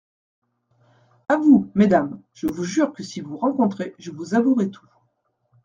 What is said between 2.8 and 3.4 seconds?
que si vous